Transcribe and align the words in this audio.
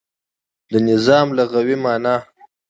د 0.71 0.73
نظام 0.89 1.27
لغوی 1.37 1.75
معنا 1.83 2.15